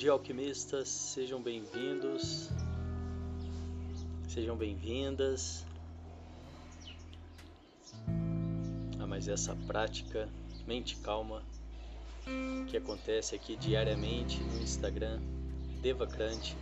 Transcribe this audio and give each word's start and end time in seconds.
Dia, 0.00 0.12
alquimistas, 0.12 0.88
sejam 0.88 1.42
bem-vindos, 1.42 2.48
sejam 4.26 4.56
bem-vindas 4.56 5.66
a 8.98 9.06
mais 9.06 9.28
essa 9.28 9.54
prática 9.66 10.26
Mente 10.66 10.96
Calma 10.96 11.42
que 12.70 12.78
acontece 12.78 13.34
aqui 13.34 13.56
diariamente 13.56 14.42
no 14.42 14.62
Instagram 14.62 15.20
Devacrante. 15.82 16.56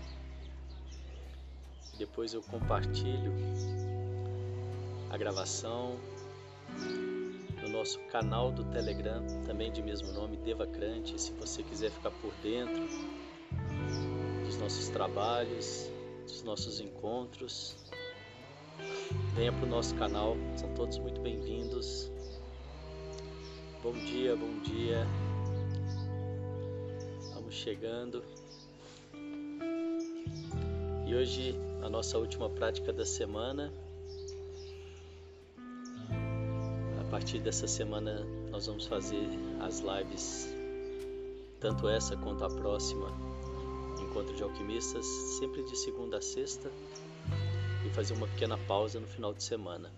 Depois 1.96 2.34
eu 2.34 2.42
compartilho 2.42 3.32
a 5.10 5.16
gravação 5.16 5.96
no 7.62 7.68
nosso 7.68 8.00
canal 8.06 8.50
do 8.50 8.64
Telegram, 8.64 9.22
também 9.46 9.70
de 9.70 9.80
mesmo 9.80 10.12
nome, 10.12 10.36
Devacrante. 10.38 11.20
Se 11.20 11.30
você 11.34 11.62
quiser 11.62 11.92
ficar 11.92 12.10
por 12.10 12.32
dentro 12.42 13.27
dos 14.58 14.62
nossos 14.62 14.88
trabalhos, 14.88 15.88
dos 16.26 16.42
nossos 16.42 16.80
encontros, 16.80 17.76
venha 19.36 19.52
para 19.52 19.64
o 19.64 19.68
nosso 19.68 19.94
canal, 19.94 20.36
são 20.56 20.74
todos 20.74 20.98
muito 20.98 21.20
bem-vindos. 21.20 22.10
Bom 23.84 23.92
dia, 23.92 24.34
bom 24.34 24.58
dia. 24.62 25.06
Vamos 27.34 27.54
chegando. 27.54 28.24
E 31.06 31.14
hoje 31.14 31.54
a 31.80 31.88
nossa 31.88 32.18
última 32.18 32.50
prática 32.50 32.92
da 32.92 33.06
semana 33.06 33.72
partir 37.10 37.38
dessa 37.38 37.66
semana 37.66 38.22
nós 38.50 38.66
vamos 38.66 38.86
fazer 38.86 39.26
as 39.60 39.80
lives, 39.80 40.46
tanto 41.58 41.88
essa 41.88 42.14
quanto 42.18 42.44
a 42.44 42.50
próxima, 42.50 43.27
Encontro 44.18 44.34
de 44.34 44.42
Alquimistas, 44.42 45.06
sempre 45.38 45.62
de 45.62 45.76
segunda 45.76 46.18
a 46.18 46.20
sexta, 46.20 46.68
e 47.86 47.90
fazer 47.90 48.14
uma 48.14 48.26
pequena 48.26 48.58
pausa 48.58 48.98
no 48.98 49.06
final 49.06 49.32
de 49.32 49.44
semana. 49.44 49.92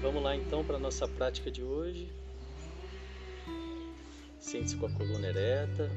Vamos 0.00 0.22
lá 0.22 0.36
então 0.36 0.64
para 0.64 0.76
a 0.76 0.78
nossa 0.78 1.08
prática 1.08 1.50
de 1.50 1.64
hoje. 1.64 2.08
Sente-se 4.38 4.76
com 4.76 4.86
a 4.86 4.90
coluna 4.92 5.26
ereta, 5.26 5.90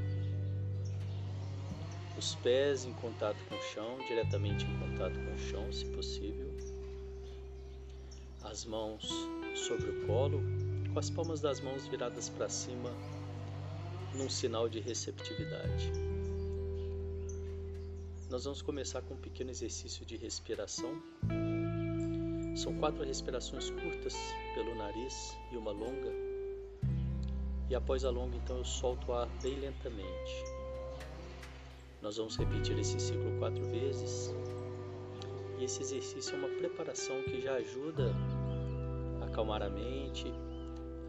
os 2.18 2.34
pés 2.34 2.86
em 2.86 2.94
contato 2.94 3.38
com 3.48 3.54
o 3.54 3.62
chão, 3.62 4.00
diretamente 4.08 4.66
em 4.66 4.80
contato 4.80 5.14
com 5.14 5.32
o 5.32 5.38
chão, 5.38 5.72
se 5.72 5.86
possível 5.86 6.52
as 8.44 8.66
mãos 8.66 9.08
sobre 9.54 9.92
o 9.92 10.08
colo, 10.08 10.42
com 10.92 10.98
as 10.98 11.12
palmas 11.12 11.40
das 11.40 11.62
mãos 11.62 11.86
viradas 11.86 12.30
para 12.30 12.50
cima, 12.50 12.90
num 14.16 14.30
sinal 14.30 14.70
de 14.70 14.80
receptividade. 14.80 15.92
Nós 18.30 18.46
vamos 18.46 18.62
começar 18.62 19.02
com 19.02 19.14
um 19.14 19.18
pequeno 19.18 19.52
exercício 19.52 20.06
de 20.06 20.16
respiração. 20.16 21.02
São 22.56 22.74
quatro 22.80 23.04
respirações 23.04 23.70
curtas 23.70 24.16
pelo 24.54 24.74
nariz 24.76 25.38
e 25.52 25.58
uma 25.58 25.72
longa. 25.72 26.12
E 27.70 27.76
após 27.76 28.06
a 28.06 28.10
longa, 28.10 28.38
então, 28.38 28.58
eu 28.58 28.66
solto 28.66 29.12
o 29.12 29.14
ar 29.14 29.28
bem 29.42 29.60
lentamente. 29.60 30.44
Nós 32.02 32.18
vamos 32.18 32.38
repetir 32.38 32.78
esse 32.80 33.00
ciclo 33.00 33.38
quatro 33.38 33.64
vezes. 33.66 34.34
E 35.60 35.64
esse 35.66 35.82
exercício 35.82 36.36
é 36.36 36.38
uma 36.38 36.50
preparação 36.50 37.22
que 37.24 37.42
já 37.42 37.56
ajuda 37.56 38.14
acalmar 39.22 39.62
a 39.62 39.70
mente, 39.70 40.26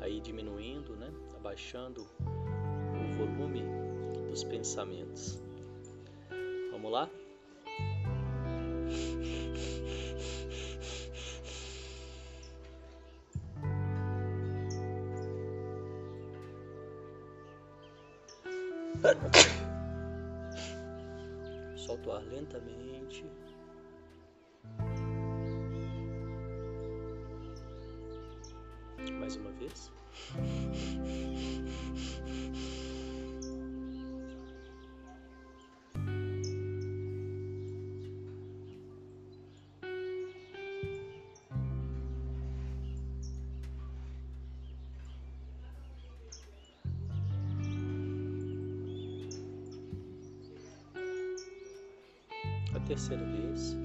aí 0.01 0.21
diminuindo, 0.21 0.97
né? 0.97 1.13
abaixando 1.37 2.07
volume 3.17 3.65
dos 4.29 4.45
pensamentos. 4.45 5.41
Vamos 6.73 6.93
lá? 6.93 7.11
Solta 21.77 22.09
o 22.09 22.13
ar 22.13 22.23
lentamente. 22.25 23.25
Terceira 52.87 53.25
vez. 53.25 53.77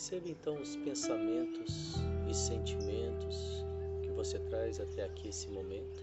Perceba 0.00 0.30
então 0.30 0.58
os 0.58 0.76
pensamentos 0.76 1.96
e 2.26 2.32
sentimentos 2.34 3.62
que 4.02 4.08
você 4.08 4.38
traz 4.38 4.80
até 4.80 5.04
aqui 5.04 5.28
esse 5.28 5.46
momento. 5.50 6.02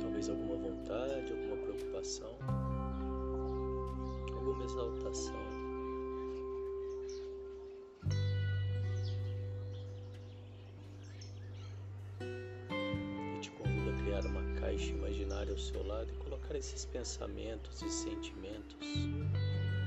Talvez 0.00 0.30
alguma 0.30 0.56
vontade, 0.56 1.32
alguma 1.34 1.56
preocupação, 1.58 2.34
alguma 4.32 4.64
exaltação. 4.64 5.36
Eu 13.34 13.40
te 13.42 13.50
convido 13.50 13.90
a 13.90 14.02
criar 14.02 14.24
uma 14.24 14.60
caixa 14.60 14.92
imaginária 14.92 15.52
ao 15.52 15.58
seu 15.58 15.86
lado 15.86 16.10
e 16.10 16.16
colocar 16.16 16.35
esses 16.54 16.84
pensamentos 16.84 17.82
e 17.82 17.90
sentimentos 17.90 18.86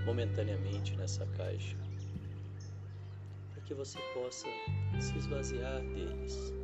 momentaneamente 0.05 0.95
nessa 0.97 1.25
caixa, 1.27 1.77
para 3.53 3.61
que 3.61 3.73
você 3.73 3.99
possa 4.13 4.47
se 4.99 5.17
esvaziar 5.17 5.81
deles. 5.81 6.58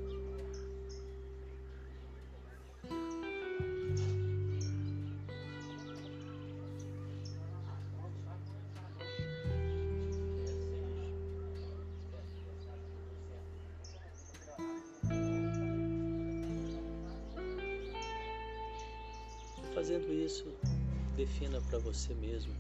Você 22.06 22.14
mesmo 22.14 22.54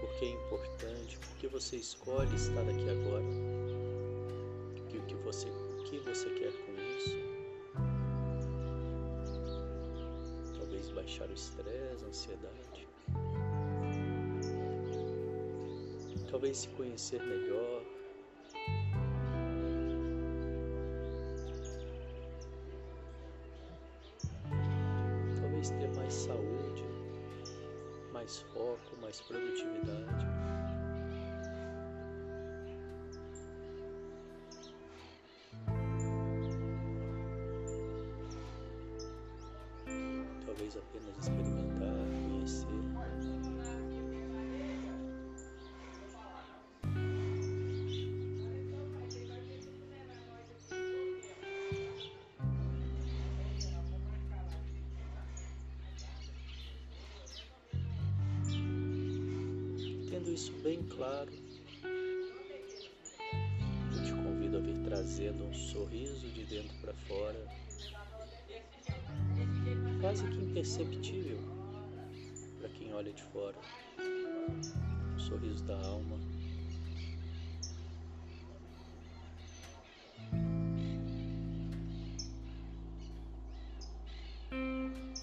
porque 0.00 0.26
é 0.26 0.30
importante, 0.32 1.18
porque 1.18 1.48
você 1.48 1.76
escolhe 1.76 2.34
estar 2.34 2.60
aqui 2.60 2.90
agora, 2.90 3.24
e 4.92 4.98
o 4.98 5.02
que 5.06 5.14
você, 5.14 5.48
o 5.48 5.84
que 5.84 5.98
você 6.00 6.28
quer 6.30 6.52
com 6.52 6.72
isso. 6.98 7.16
Talvez 10.58 10.90
baixar 10.90 11.30
o 11.30 11.32
estresse, 11.32 12.04
a 12.04 12.08
ansiedade. 12.08 12.88
talvez 16.30 16.58
se 16.58 16.68
conhecer 16.70 17.22
melhor. 17.22 17.83
Talvez 40.56 40.76
apenas 40.76 41.18
experimentar, 41.18 41.96
conhecer. 42.28 42.68
Tendo 60.08 60.30
isso 60.32 60.52
bem 60.62 60.80
claro, 60.84 61.32
eu 63.92 64.04
te 64.04 64.12
convido 64.12 64.58
a 64.58 64.60
vir 64.60 64.76
trazendo 64.84 65.42
um 65.46 65.52
sorriso 65.52 66.28
de 66.28 66.44
dentro 66.44 66.76
para 66.80 66.94
fora, 67.08 67.63
quase 70.04 70.28
que 70.28 70.36
imperceptível 70.36 71.38
para 72.58 72.68
quem 72.68 72.92
olha 72.92 73.10
de 73.10 73.22
fora. 73.22 73.56
Um 75.14 75.18
sorriso 75.18 75.64
da 75.64 75.78
alma. 75.78 76.18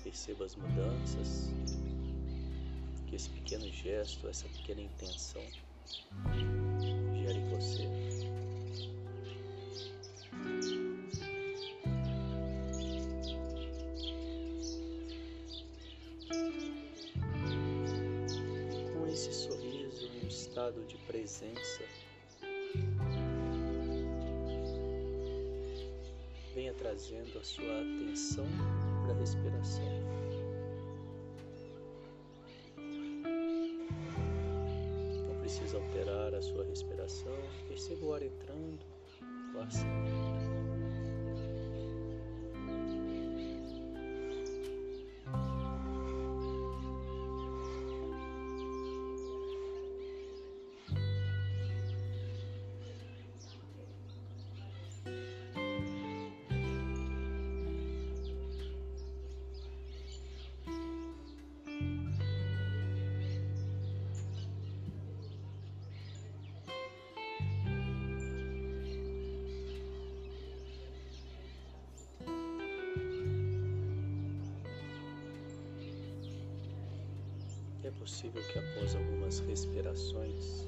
Perceba 0.04 0.46
as 0.46 0.56
mudanças 0.56 1.52
que 3.06 3.16
esse 3.16 3.30
pequeno 3.30 3.72
gesto, 3.72 4.28
essa 4.28 4.48
pequena 4.50 4.82
intenção 4.82 5.44
gera 7.14 7.38
em 7.38 7.50
você. 7.50 8.11
Presença, 21.32 21.84
venha 26.54 26.74
trazendo 26.74 27.40
a 27.40 27.44
sua 27.44 27.80
atenção 27.80 28.46
para 29.06 29.14
a 29.14 29.18
respiração. 29.18 30.21
Possível 78.02 78.42
que 78.48 78.58
após 78.58 78.96
algumas 78.96 79.40
respirações 79.42 80.68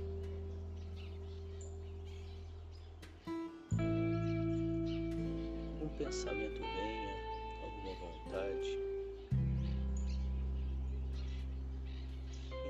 um 5.82 5.90
pensamento 5.98 6.62
venha, 6.62 7.16
alguma 7.64 7.94
vontade. 7.96 8.80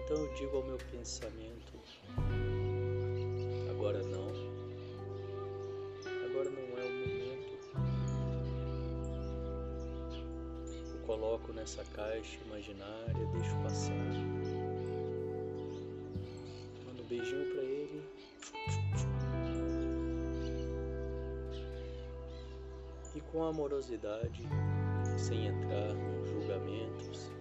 Então 0.05 0.15
eu 0.15 0.33
digo 0.33 0.57
ao 0.57 0.63
meu 0.63 0.77
pensamento: 0.91 1.73
agora 3.69 4.01
não, 4.03 4.29
agora 6.25 6.49
não 6.49 6.77
é 6.79 6.85
o 6.85 6.93
momento. 6.93 7.53
Eu 10.89 10.99
coloco 11.05 11.51
nessa 11.51 11.83
caixa 11.93 12.39
imaginária, 12.45 13.25
deixo 13.33 13.55
passar. 13.61 14.42
Beijinho 17.23 17.45
para 17.53 17.63
ele. 17.63 18.03
E 23.15 23.21
com 23.31 23.43
amorosidade, 23.43 24.43
sem 25.17 25.47
entrar 25.47 25.95
em 25.95 26.25
julgamentos, 26.25 27.31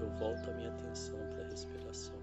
eu 0.00 0.10
volto 0.18 0.50
a 0.50 0.54
minha 0.54 0.68
atenção 0.70 1.18
para 1.30 1.44
a 1.44 1.48
respiração. 1.48 2.20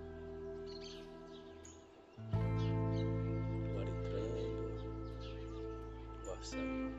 O 3.73 3.79
ar 3.79 3.87
entrando, 3.87 4.83
o 6.27 6.31
ar 6.31 6.43
saindo. 6.43 6.98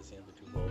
de 0.00 0.14
amorosidade, 0.14 0.30
trazendo 0.32 0.32
de 0.32 0.44
volta 0.44 0.54
minha 0.54 0.64
atenção 0.64 0.69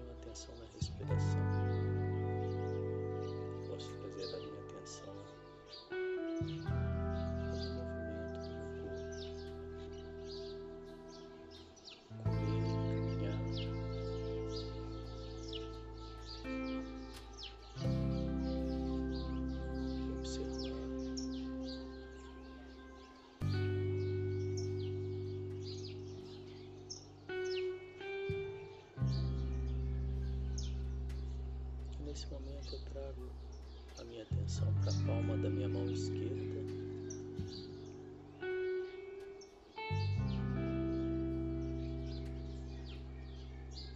prima 0.00 0.12
atenção 0.12 0.54
na 0.56 0.64
respiração. 0.64 0.79
Trago 33.10 33.30
a 33.98 34.04
minha 34.04 34.22
atenção 34.22 34.72
para 34.74 34.90
a 34.90 35.06
palma 35.06 35.36
da 35.38 35.50
minha 35.50 35.68
mão 35.68 35.90
esquerda. 35.90 36.60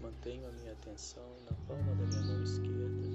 Mantenho 0.01 0.49
a 0.49 0.53
minha 0.53 0.73
atenção 0.73 1.29
na 1.45 1.57
palma 1.67 1.95
da 1.95 2.07
minha 2.07 2.23
mão 2.23 2.43
esquerda. 2.43 3.14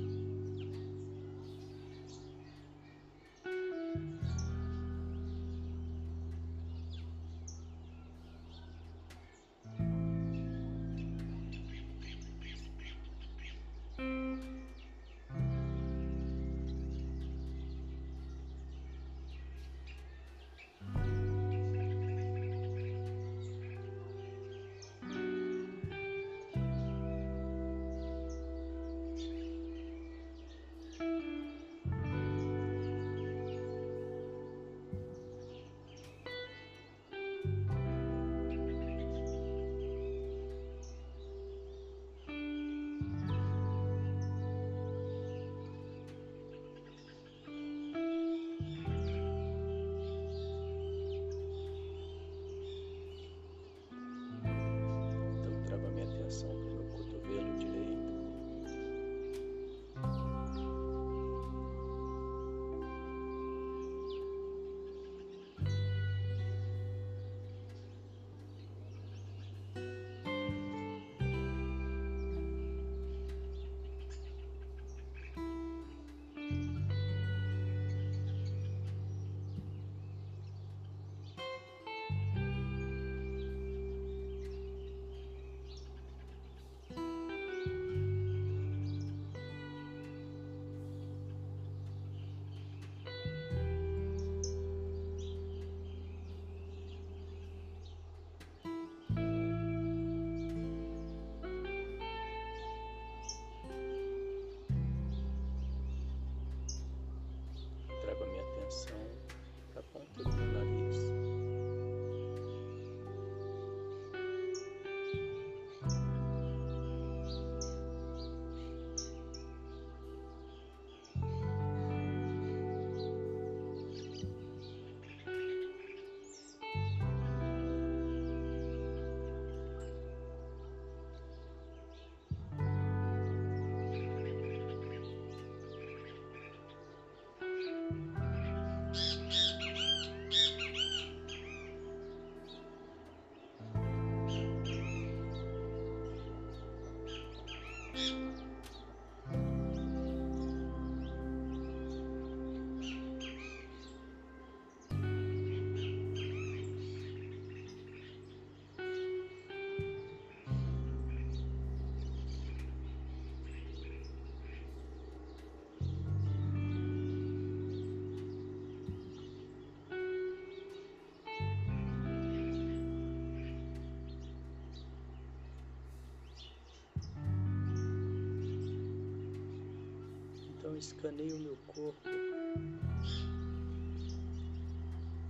Escaneio 180.80 181.36
o 181.36 181.40
meu 181.40 181.58
corpo, 181.68 182.10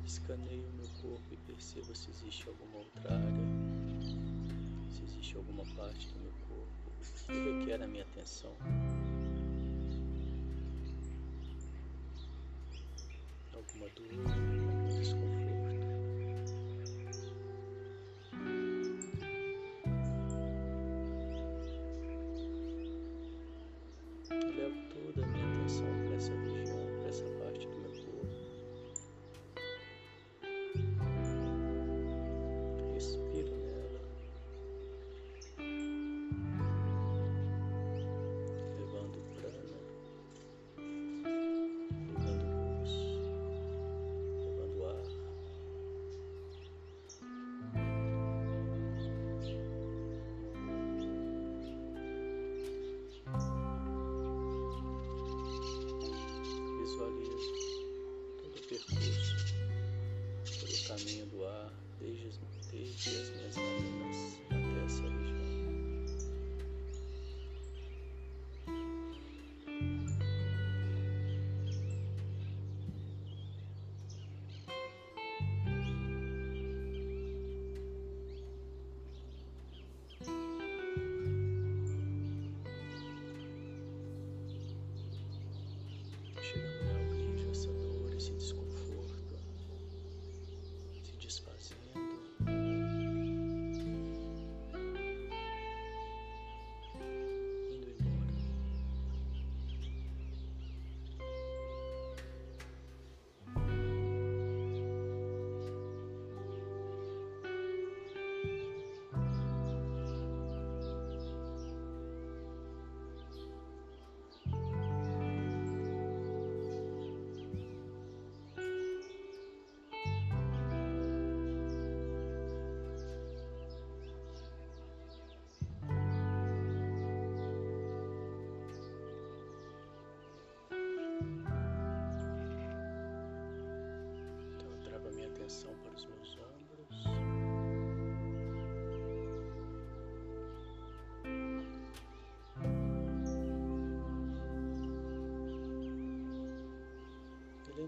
escaneio 0.06 0.64
o 0.64 0.74
meu 0.74 0.88
corpo 1.02 1.26
e 1.32 1.38
percebo 1.38 1.96
se 1.96 2.12
existe 2.12 2.48
alguma 2.48 2.78
outra 2.78 3.16
área, 3.16 4.06
se 4.92 5.04
existe 5.06 5.36
alguma 5.36 5.66
parte 5.76 6.08
do 6.10 6.20
meu 6.20 6.34
corpo 6.48 6.92
que 7.26 7.34
requer 7.34 7.82
a 7.82 7.88
minha 7.88 8.04
atenção. 8.04 8.56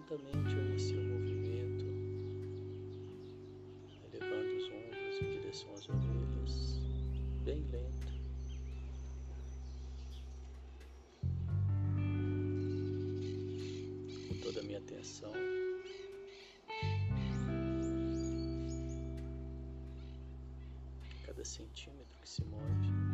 Lentamente 0.01 0.55
eu 0.55 0.65
inicio 0.65 0.99
o 0.99 1.03
movimento, 1.03 1.85
elevando 4.03 4.57
os 4.57 4.63
ombros 4.65 5.21
em 5.21 5.29
direção 5.39 5.73
às 5.73 5.87
orelhas, 5.89 6.79
bem 7.45 7.63
lento. 7.71 8.11
Com 14.27 14.39
toda 14.41 14.61
a 14.61 14.63
minha 14.63 14.79
atenção. 14.79 15.33
Cada 21.27 21.45
centímetro 21.45 22.19
que 22.19 22.27
se 22.29 22.43
move. 22.45 23.11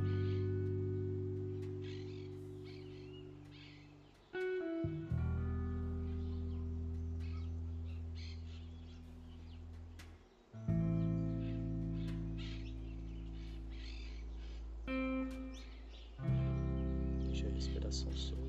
d'ascenseur. 17.88 18.46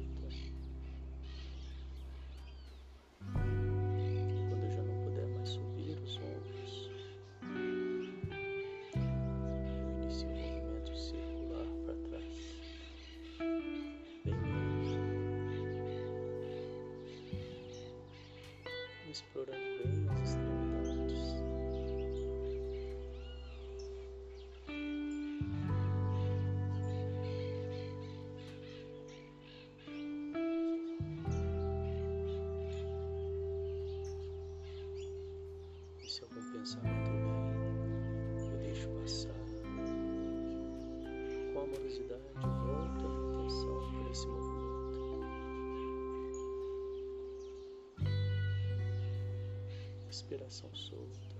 respiração 50.18 50.68
solta. 50.74 51.37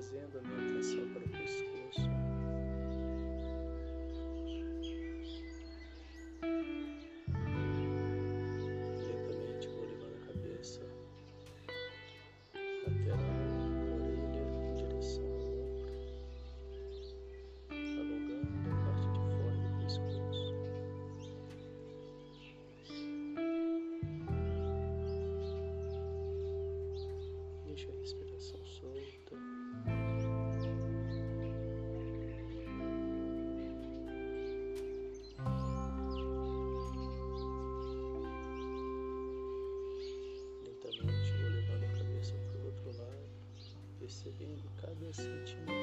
fazendo, 0.00 0.40
meu 0.42 0.69
this 45.00 45.16
situation. 45.16 45.79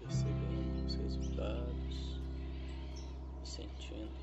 percebendo 0.00 0.86
os 0.86 0.94
resultados 0.94 2.20
e 3.42 3.48
sentindo. 3.48 4.21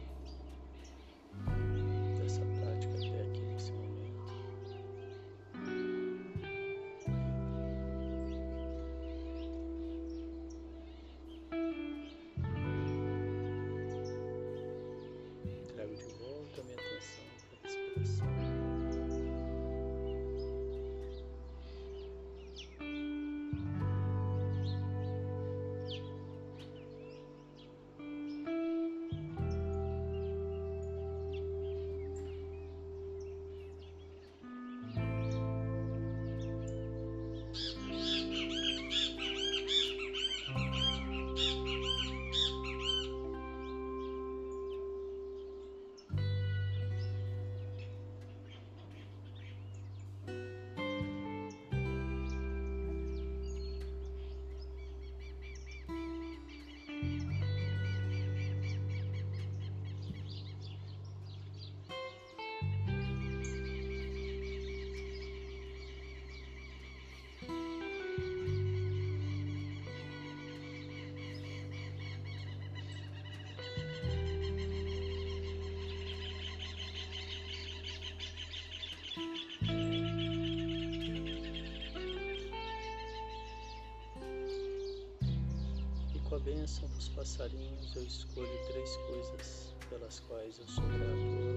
Bênção 86.50 86.90
dos 86.90 87.10
passarinhos, 87.10 87.96
eu 87.96 88.04
escolho 88.04 88.66
três 88.72 88.98
coisas 88.98 89.76
pelas 89.88 90.20
quais 90.22 90.58
eu 90.58 90.68
sou 90.68 90.84
grato 90.84 91.49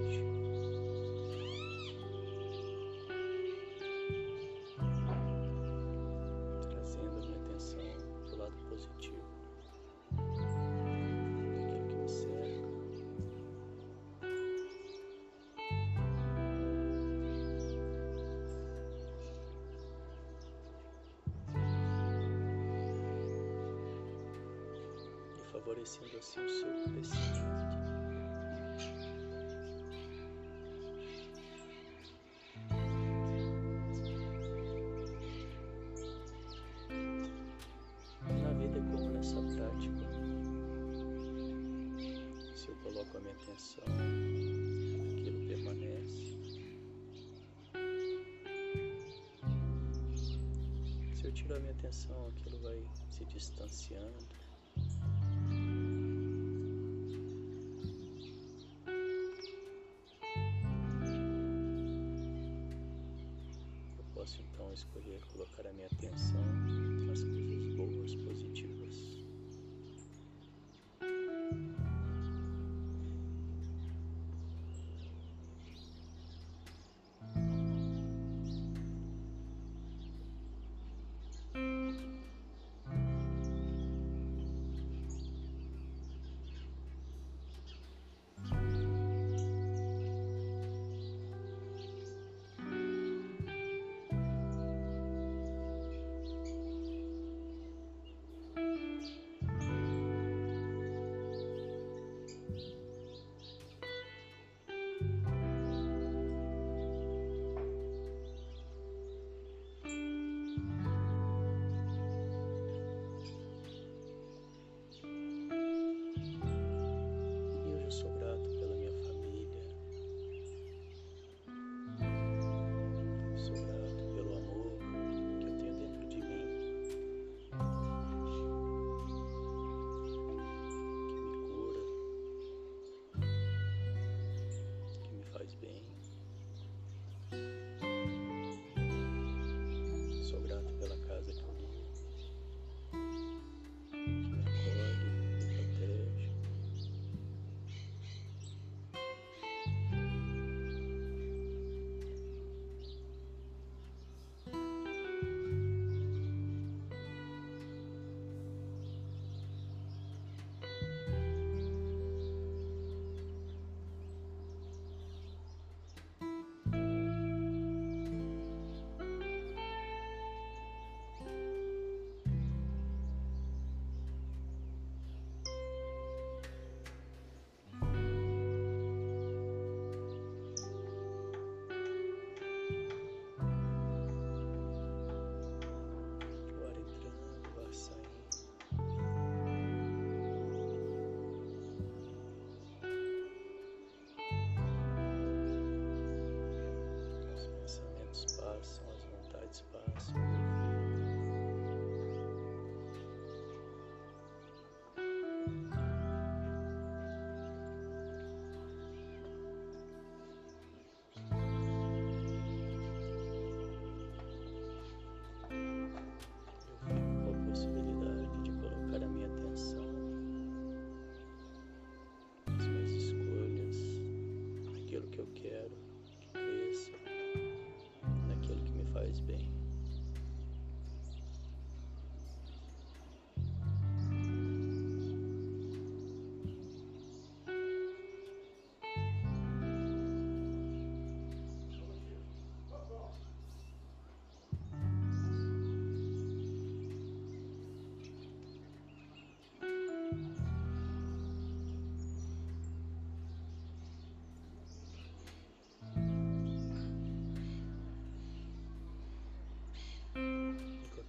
favorecendo 25.63 26.17
assim 26.17 26.43
o 26.43 26.49
seu 26.49 26.73
crescimento. 26.91 27.83
Na 38.41 38.53
vida 38.59 38.79
como 38.91 39.09
nessa 39.11 39.41
prática. 39.41 40.03
Se 42.55 42.67
eu 42.69 42.75
coloco 42.83 43.17
a 43.17 43.21
minha 43.21 43.33
atenção, 43.33 43.83
aquilo 45.11 45.47
permanece. 45.47 46.37
Se 51.15 51.25
eu 51.25 51.31
tiro 51.31 51.55
a 51.55 51.59
minha 51.59 51.71
atenção, 51.71 52.27
aquilo 52.27 52.59
vai 52.59 52.83
se 53.11 53.25
distanciando. 53.25 54.42
Escolher 64.73 65.21
colocar 65.31 65.67
a 65.67 65.73
minha 65.73 65.87
atenção 65.87 66.43
nas 67.05 67.23
coisas 67.23 67.75
boas, 67.75 68.15
positivas. 68.15 68.72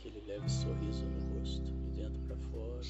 Aquele 0.04 0.20
leve 0.26 0.48
sorriso 0.50 1.06
no 1.06 1.38
rosto, 1.38 1.64
de 1.64 1.90
dentro 1.96 2.20
para 2.26 2.36
fora. 2.36 2.82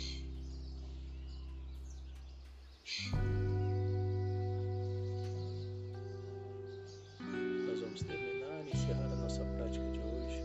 Nós 7.69 7.81
vamos 7.81 8.03
terminar 8.03 8.67
e 8.67 8.71
encerrar 8.73 9.12
a 9.12 9.17
nossa 9.17 9.45
prática 9.45 9.85
de 9.93 10.01
hoje 10.01 10.43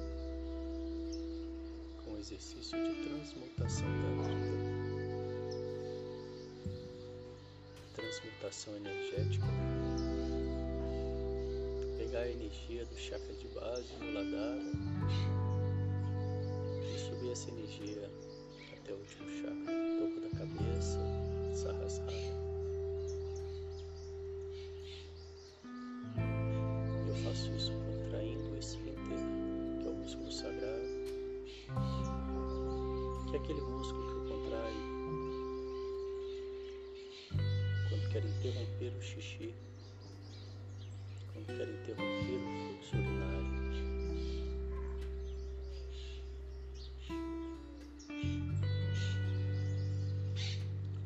com 2.06 2.12
o 2.12 2.18
exercício 2.20 2.78
de 2.78 3.04
transmutação 3.04 3.88
tântrica. 4.18 4.70
Transmutação 7.96 8.76
energética. 8.76 9.48
Pegar 11.98 12.20
a 12.20 12.30
energia 12.30 12.86
do 12.86 12.96
chakra 12.96 13.34
de 13.34 13.48
base, 13.48 13.92
essa 17.32 17.52
energia 17.52 18.10
até 18.74 18.92
o 18.92 18.98
último 18.98 19.30
chakra, 19.30 19.74
topo 20.00 20.20
da 20.20 20.30
cabeça, 20.40 21.00
sarrasrada. 21.54 22.12
Eu 27.08 27.16
faço 27.24 27.54
isso 27.54 27.72
contraindo 27.72 28.58
esse 28.58 28.78
esfínter, 28.78 29.20
que 29.80 29.88
é 29.88 29.90
o 29.90 29.94
músculo 29.94 30.32
sagrado, 30.32 30.90
que 33.30 33.36
é 33.36 33.40
aquele 33.40 33.62
músculo 33.62 34.06
que 34.08 34.16
eu 34.16 34.24
contraio 34.36 34.90
quando 37.90 38.10
quero 38.12 38.28
interromper 38.28 38.92
o 38.98 39.02
xixi, 39.04 39.54
quando 41.32 41.46
quero 41.46 41.72
interromper 41.72 42.36
o 42.36 42.82
fluxo 42.82 42.96
urinário. 42.98 43.39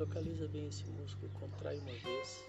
Localiza 0.04 0.50
bem 0.50 0.68
esse 0.68 0.84
músculo, 0.84 1.32
contrai 1.32 1.80
uma 1.80 1.94
vez. 1.94 2.44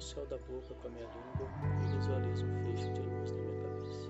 o 0.00 0.02
céu 0.02 0.24
da 0.26 0.38
boca 0.38 0.74
com 0.80 0.88
a 0.88 0.90
minha 0.92 1.04
língua 1.04 1.46
e 1.82 1.96
visualizo 1.98 2.46
um 2.46 2.64
feixe 2.64 2.90
de 2.94 3.02
luz 3.02 3.32
na 3.32 3.38
minha 3.42 3.60
cabeça. 3.60 4.09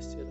this 0.00 0.29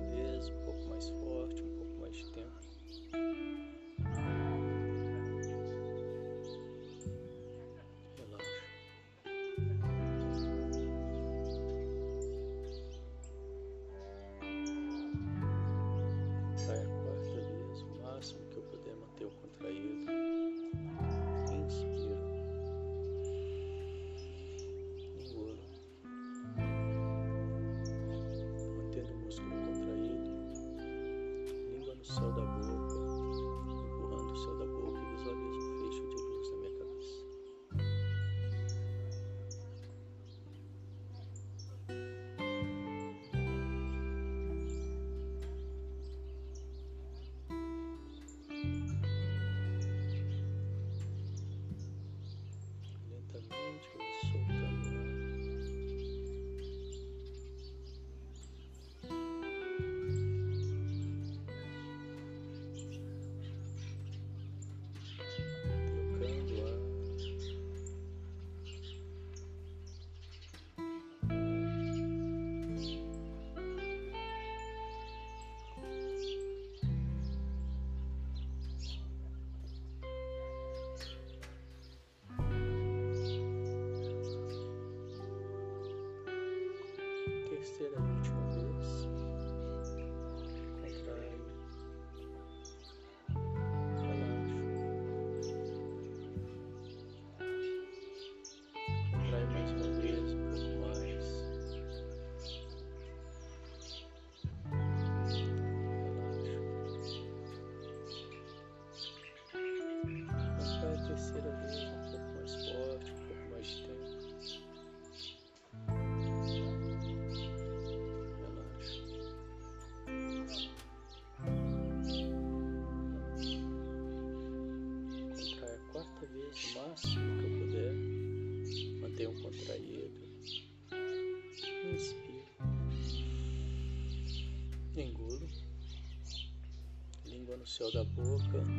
céu 137.69 137.91
da 137.91 138.03
boca. 138.03 138.78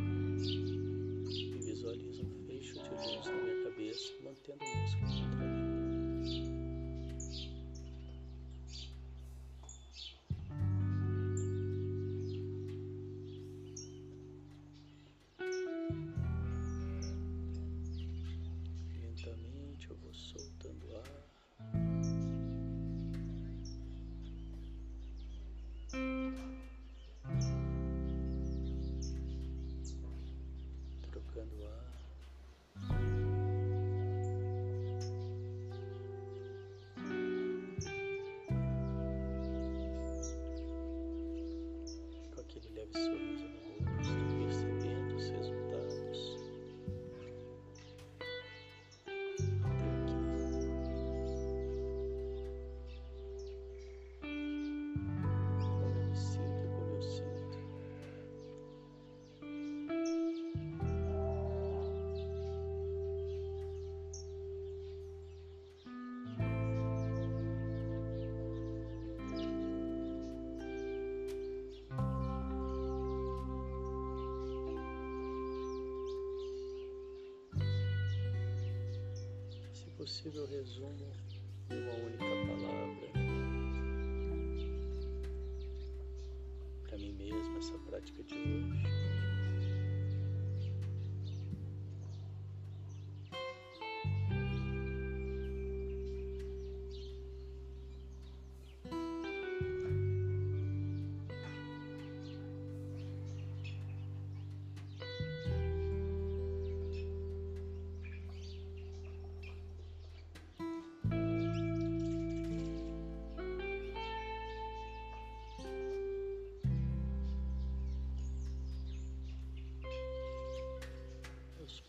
Possível 80.00 80.46
resumo 80.46 81.12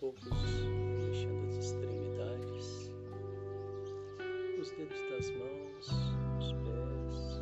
poucos 0.02 0.24
mexendo 0.98 1.48
as 1.48 1.58
extremidades, 1.58 2.92
os 4.60 4.72
dedos 4.72 5.00
das 5.12 5.30
mãos, 5.30 5.88
os 6.40 6.54
pés, 6.54 7.40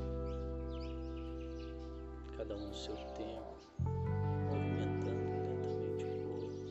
cada 2.36 2.58
um 2.58 2.68
no 2.68 2.74
seu 2.74 2.98
tempo, 3.16 3.56
movimentando 4.52 5.24
lentamente 5.48 6.04
o 6.04 6.10
corpo, 6.28 6.68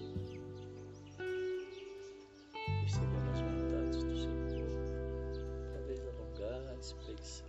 percebendo 2.83 3.31
as 3.31 3.41
vontades 3.41 4.05
do 4.05 4.15
seu 4.15 4.37
corpo, 4.61 4.93
talvez 5.73 6.01
alongar, 6.07 6.79
espreguiçar. 6.79 7.48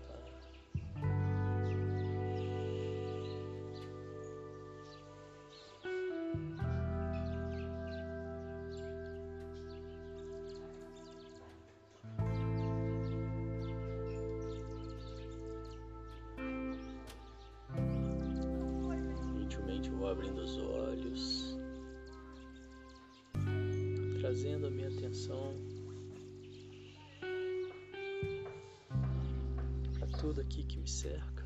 Abrindo 20.07 20.41
os 20.41 20.57
olhos, 20.57 21.57
trazendo 24.19 24.67
a 24.67 24.69
minha 24.69 24.87
atenção 24.87 25.55
para 29.97 30.07
tudo 30.17 30.41
aqui 30.41 30.63
que 30.63 30.77
me 30.77 30.87
cerca. 30.87 31.38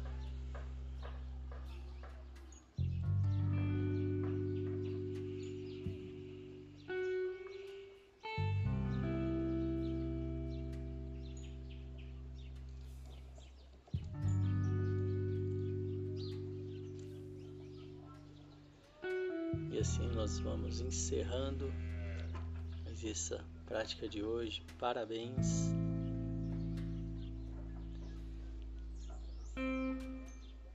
Essa 23.14 23.46
prática 23.68 24.10
de 24.10 24.24
hoje. 24.24 24.66
Parabéns. 24.80 25.72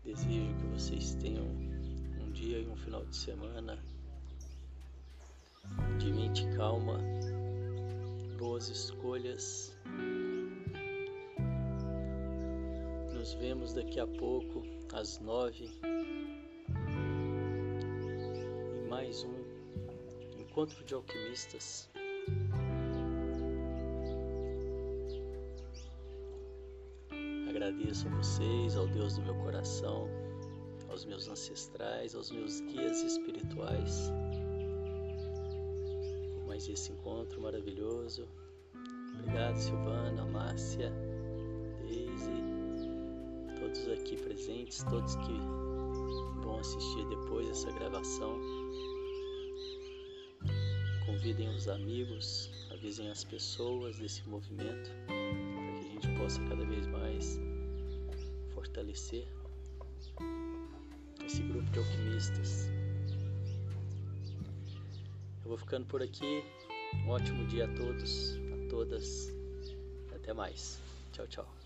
Desejo 0.04 0.54
que 0.54 0.66
vocês 0.72 1.14
tenham 1.16 1.44
um 1.44 2.30
dia 2.30 2.60
e 2.60 2.68
um 2.68 2.76
final 2.76 3.04
de 3.06 3.16
semana 3.16 3.76
de 5.98 6.12
mente 6.12 6.46
calma, 6.56 7.00
boas 8.38 8.68
escolhas. 8.68 9.76
Nos 13.12 13.34
vemos 13.34 13.74
daqui 13.74 13.98
a 13.98 14.06
pouco 14.06 14.62
às 14.92 15.18
nove 15.18 15.68
mais 18.88 19.24
um 19.24 20.40
encontro 20.40 20.84
de 20.84 20.94
alquimistas. 20.94 21.90
Agradeço 27.48 28.06
a 28.06 28.10
vocês, 28.10 28.76
ao 28.76 28.86
Deus 28.86 29.16
do 29.16 29.22
meu 29.22 29.34
coração, 29.36 30.08
aos 30.88 31.04
meus 31.04 31.28
ancestrais, 31.28 32.14
aos 32.14 32.30
meus 32.30 32.60
guias 32.60 33.02
espirituais, 33.02 34.10
por 36.34 36.46
mais 36.46 36.68
esse 36.68 36.92
encontro 36.92 37.40
maravilhoso. 37.40 38.28
Obrigado, 39.18 39.56
Silvana, 39.56 40.24
Márcia, 40.26 40.92
Daisy, 41.82 42.42
todos 43.58 43.88
aqui 43.88 44.16
presentes, 44.16 44.82
todos 44.84 45.16
que 45.16 45.38
vão 46.42 46.58
assistir 46.58 47.06
depois 47.08 47.48
essa 47.48 47.70
gravação. 47.72 48.38
Convidem 51.28 51.54
os 51.54 51.68
amigos, 51.68 52.50
avisem 52.70 53.10
as 53.10 53.22
pessoas 53.22 53.98
desse 53.98 54.26
movimento, 54.26 54.90
para 55.04 55.74
que 55.74 55.86
a 55.86 55.92
gente 55.92 56.08
possa 56.18 56.42
cada 56.48 56.64
vez 56.64 56.86
mais 56.86 57.38
fortalecer 58.54 59.28
esse 61.22 61.42
grupo 61.42 61.70
de 61.70 61.80
alquimistas. 61.80 62.70
Eu 65.44 65.48
vou 65.50 65.58
ficando 65.58 65.84
por 65.84 66.02
aqui. 66.02 66.42
Um 67.04 67.10
ótimo 67.10 67.46
dia 67.48 67.66
a 67.66 67.74
todos, 67.74 68.38
a 68.54 68.70
todas. 68.70 69.30
Até 70.14 70.32
mais. 70.32 70.80
Tchau, 71.12 71.26
tchau. 71.26 71.57